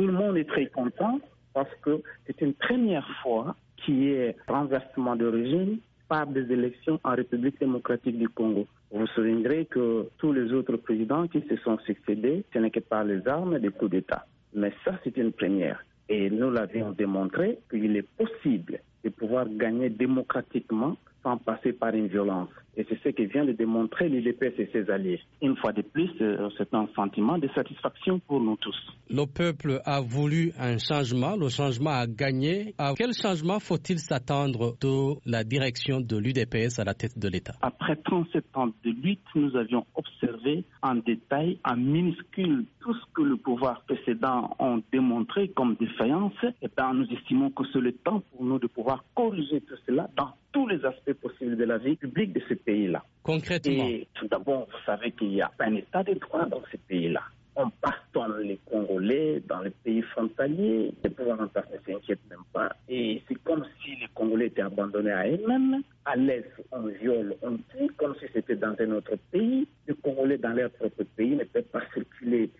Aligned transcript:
tout 0.00 0.06
le 0.06 0.14
monde 0.14 0.38
est 0.38 0.48
très 0.48 0.64
content 0.64 1.20
parce 1.52 1.68
que 1.82 2.00
c'est 2.26 2.40
une 2.40 2.54
première 2.54 3.06
fois 3.22 3.54
qu'il 3.76 4.02
y 4.02 4.12
ait 4.12 4.34
renversement 4.48 5.14
de 5.14 5.26
régime 5.26 5.76
par 6.08 6.26
des 6.26 6.50
élections 6.50 6.98
en 7.04 7.10
République 7.10 7.60
démocratique 7.60 8.16
du 8.16 8.26
Congo. 8.30 8.66
Vous 8.90 9.06
soulignerez 9.08 9.66
que 9.66 10.08
tous 10.16 10.32
les 10.32 10.54
autres 10.54 10.78
présidents 10.78 11.28
qui 11.28 11.42
se 11.42 11.56
sont 11.56 11.76
succédés, 11.80 12.46
ce 12.50 12.60
n'est 12.60 12.70
que 12.70 12.80
par 12.80 13.04
les 13.04 13.28
armes 13.28 13.58
des 13.58 13.68
coups 13.68 13.90
d'État. 13.90 14.24
Mais 14.54 14.72
ça, 14.86 14.98
c'est 15.04 15.18
une 15.18 15.32
première. 15.32 15.84
Et 16.08 16.30
nous 16.30 16.50
l'avions 16.50 16.92
démontré 16.92 17.58
qu'il 17.68 17.94
est 17.94 18.08
possible 18.16 18.80
de 19.04 19.10
pouvoir 19.10 19.46
gagner 19.50 19.90
démocratiquement 19.90 20.96
sans 21.22 21.36
passer 21.38 21.72
par 21.72 21.94
une 21.94 22.08
violence. 22.08 22.48
Et 22.76 22.86
c'est 22.88 22.98
ce 23.02 23.08
que 23.10 23.22
vient 23.24 23.44
de 23.44 23.52
démontrer 23.52 24.08
l'UDPS 24.08 24.58
et 24.58 24.70
ses 24.72 24.90
alliés. 24.90 25.20
Une 25.42 25.56
fois 25.56 25.72
de 25.72 25.82
plus, 25.82 26.08
euh, 26.20 26.48
c'est 26.56 26.72
un 26.72 26.88
sentiment 26.94 27.36
de 27.36 27.48
satisfaction 27.54 28.20
pour 28.20 28.40
nous 28.40 28.56
tous. 28.56 28.76
Le 29.10 29.26
peuple 29.26 29.80
a 29.84 30.00
voulu 30.00 30.52
un 30.58 30.78
changement, 30.78 31.36
le 31.36 31.48
changement 31.48 31.90
a 31.90 32.06
gagné. 32.06 32.74
À 32.78 32.94
quel 32.96 33.12
changement 33.12 33.58
faut-il 33.58 33.98
s'attendre 33.98 34.76
de 34.80 35.14
la 35.28 35.42
direction 35.42 36.00
de 36.00 36.16
l'UDPS 36.16 36.78
à 36.78 36.84
la 36.84 36.94
tête 36.94 37.18
de 37.18 37.28
l'État? 37.28 37.54
Après 37.60 37.96
37 37.96 38.44
ans 38.54 38.68
de 38.68 38.90
lutte, 38.90 39.20
nous 39.34 39.54
avions 39.56 39.84
observé 39.96 40.64
en 40.82 40.94
détail, 40.94 41.58
en 41.64 41.76
minuscule, 41.76 42.64
tout 42.80 42.94
ce 42.94 43.04
que 43.14 43.22
le 43.22 43.36
pouvoir 43.36 43.82
précédent 43.82 44.54
ont 44.58 44.80
démontré 44.92 45.48
comme 45.48 45.74
défaillance. 45.74 46.32
Et 46.62 46.68
bien, 46.76 46.94
nous 46.94 47.06
estimons 47.12 47.50
que 47.50 47.64
c'est 47.72 47.80
le 47.80 47.92
temps 47.92 48.22
pour 48.32 48.44
nous 48.44 48.58
de 48.58 48.68
pouvoir 48.68 49.04
corriger 49.14 49.60
tout 49.62 49.74
cela 49.86 50.08
dans 50.16 50.30
les 50.70 50.84
aspects 50.84 51.12
possibles 51.14 51.56
de 51.56 51.64
la 51.64 51.78
vie 51.78 51.96
publique 51.96 52.32
de 52.32 52.42
ce 52.48 52.54
pays-là. 52.54 53.04
Concrètement 53.22 53.86
Et 53.88 54.08
tout 54.14 54.28
d'abord, 54.28 54.66
vous 54.70 54.84
savez 54.86 55.12
qu'il 55.12 55.34
y 55.34 55.42
a 55.42 55.50
un 55.58 55.74
état 55.74 56.02
de 56.02 56.14
droit 56.14 56.46
dans 56.46 56.62
ce 56.70 56.76
pays-là. 56.76 57.22
On 57.56 57.70
bastonne 57.82 58.46
les 58.46 58.58
Congolais 58.70 59.42
dans 59.48 59.60
les 59.60 59.70
pays 59.70 60.02
frontaliers. 60.02 60.94
Les 61.04 61.10
pouvoirs 61.10 61.40
en 61.40 61.48
place 61.48 61.66
ne 61.72 61.92
s'inquiètent 61.92 62.30
même 62.30 62.44
pas. 62.52 62.70
Et 62.88 63.22
c'est 63.28 63.42
comme 63.42 63.64
si 63.82 63.90
les 63.96 64.08
Congolais 64.14 64.46
étaient 64.46 64.62
abandonnés 64.62 65.10
à 65.10 65.28
eux-mêmes. 65.28 65.82
À 66.04 66.16
l'Est, 66.16 66.46
on 66.72 66.86
viole, 66.86 67.34
on 67.42 67.56
tue, 67.56 67.90
comme 67.96 68.14
si 68.20 68.26
c'était 68.32 68.56
dans 68.56 68.74
un 68.78 68.92
autre 68.92 69.16
pays. 69.30 69.66
Les 69.86 69.94
Congolais, 69.94 70.38
dans 70.38 70.50
leur 70.50 70.70
propre 70.70 71.02
pays, 71.16 71.36
ne 71.36 71.44
peuvent 71.44 71.64
pas 71.64 71.82
circuler 71.92 72.50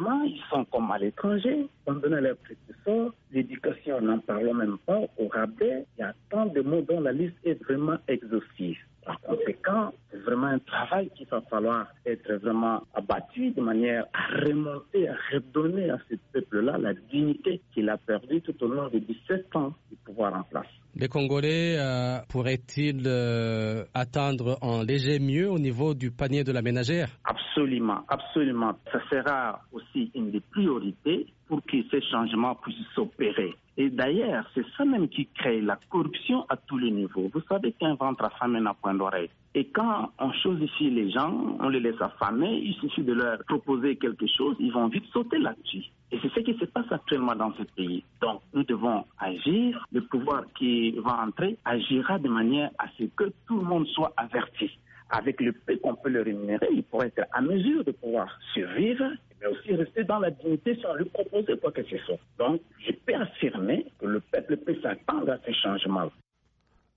Ils 0.00 0.40
sont 0.50 0.64
comme 0.66 0.90
à 0.90 0.98
l'étranger. 0.98 1.66
On 1.86 1.94
donne 1.94 2.18
leur 2.20 2.36
petit 2.36 2.56
sort. 2.84 3.12
L'éducation, 3.32 4.00
n'en 4.00 4.18
parlons 4.18 4.54
même 4.54 4.78
pas. 4.86 5.00
Au 5.18 5.28
rabais, 5.28 5.84
il 5.96 6.00
y 6.00 6.04
a 6.04 6.14
tant 6.30 6.46
de 6.46 6.60
mots 6.60 6.82
dont 6.82 7.00
la 7.00 7.12
liste 7.12 7.36
est 7.44 7.60
vraiment 7.64 7.98
exhaustive. 8.06 8.78
Par 9.04 9.20
conséquent, 9.22 9.92
c'est 10.10 10.18
vraiment 10.18 10.48
un 10.48 10.58
travail 10.58 11.08
qu'il 11.16 11.26
va 11.28 11.40
falloir 11.42 11.86
être 12.04 12.32
vraiment 12.34 12.82
abattu 12.94 13.50
de 13.52 13.60
manière 13.60 14.04
à 14.12 14.44
remonter, 14.44 15.08
à 15.08 15.16
redonner 15.32 15.90
à 15.90 15.98
ce 16.10 16.16
peuple-là 16.32 16.76
la 16.78 16.94
dignité 16.94 17.62
qu'il 17.72 17.88
a 17.88 17.96
perdue 17.96 18.42
tout 18.42 18.62
au 18.62 18.68
long 18.68 18.88
des 18.88 19.00
17 19.00 19.56
ans 19.56 19.72
du 19.90 19.96
pouvoir 20.04 20.34
en 20.34 20.42
place. 20.42 20.66
Les 21.00 21.06
Congolais 21.06 21.76
euh, 21.78 22.18
pourraient-ils 22.28 23.04
euh, 23.06 23.84
attendre 23.94 24.58
un 24.62 24.82
léger 24.82 25.20
mieux 25.20 25.48
au 25.48 25.60
niveau 25.60 25.94
du 25.94 26.10
panier 26.10 26.42
de 26.42 26.50
la 26.50 26.60
ménagère? 26.60 27.08
Absolument, 27.24 28.00
absolument. 28.08 28.72
Ça 28.90 28.98
sera 29.08 29.60
aussi 29.70 30.10
une 30.16 30.32
des 30.32 30.40
priorités 30.40 31.28
pour 31.46 31.62
que 31.64 31.76
ces 31.92 32.00
changements 32.10 32.56
puissent 32.56 32.84
s'opérer. 32.96 33.54
Et 33.76 33.90
d'ailleurs, 33.90 34.44
c'est 34.56 34.64
ça 34.76 34.84
même 34.84 35.08
qui 35.08 35.28
crée 35.38 35.60
la 35.60 35.78
corruption 35.88 36.44
à 36.48 36.56
tous 36.56 36.78
les 36.78 36.90
niveaux. 36.90 37.30
Vous 37.32 37.42
savez 37.48 37.70
qu'un 37.78 37.94
ventre 37.94 38.24
affamé 38.24 38.58
n'a 38.60 38.74
point 38.74 38.94
d'oreille. 38.94 39.30
Et 39.54 39.66
quand 39.68 40.10
on 40.18 40.32
chosifie 40.32 40.90
les 40.90 41.12
gens, 41.12 41.56
on 41.60 41.68
les 41.68 41.78
laisse 41.78 42.00
affamer, 42.00 42.60
il 42.60 42.74
suffit 42.74 43.04
de 43.04 43.12
leur 43.12 43.38
proposer 43.46 43.94
quelque 43.94 44.26
chose, 44.36 44.56
ils 44.58 44.72
vont 44.72 44.88
vite 44.88 45.04
sauter 45.12 45.38
là-dessus. 45.38 45.84
Et 46.10 46.18
c'est 46.22 46.32
ce 46.32 46.40
qui 46.40 46.56
se 46.58 46.64
passe 46.64 46.90
actuellement 46.90 47.34
dans 47.36 47.52
ce 47.54 47.62
pays. 47.64 48.02
Donc, 48.22 48.40
nous 48.54 48.62
devons 48.64 49.04
agir. 49.18 49.84
Le 49.92 50.00
pouvoir 50.02 50.44
qui 50.58 50.92
va 50.92 51.22
entrer 51.26 51.58
agira 51.64 52.18
de 52.18 52.28
manière 52.28 52.70
à 52.78 52.86
ce 52.98 53.04
que 53.04 53.24
tout 53.46 53.58
le 53.58 53.64
monde 53.64 53.86
soit 53.88 54.12
averti. 54.16 54.70
Avec 55.10 55.40
le 55.40 55.52
peu 55.52 55.76
qu'on 55.76 55.94
peut 55.94 56.08
le 56.10 56.22
rémunérer, 56.22 56.68
il 56.72 56.82
pourrait 56.82 57.12
être 57.16 57.28
à 57.32 57.40
mesure 57.40 57.84
de 57.84 57.92
pouvoir 57.92 58.28
survivre, 58.54 59.04
mais 59.40 59.46
aussi 59.46 59.74
rester 59.74 60.04
dans 60.04 60.18
la 60.18 60.30
dignité 60.30 60.78
sans 60.82 60.94
lui 60.94 61.06
proposer 61.06 61.56
quoi 61.58 61.72
que 61.72 61.82
ce 61.84 61.96
soit. 61.98 62.18
Donc, 62.38 62.60
je 62.86 62.92
peux 62.92 63.14
affirmer 63.14 63.86
que 63.98 64.06
le 64.06 64.20
peuple 64.20 64.56
peut 64.58 64.76
s'attendre 64.82 65.30
à 65.32 65.38
ces 65.46 65.54
changements. 65.54 66.10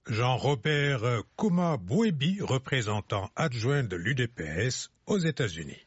Jean-Robert 0.07 1.21
Kouma 1.35 1.77
Bouébi, 1.77 2.39
représentant 2.41 3.29
adjoint 3.35 3.83
de 3.83 3.95
l'UDPS 3.95 4.89
aux 5.05 5.19
États-Unis. 5.19 5.85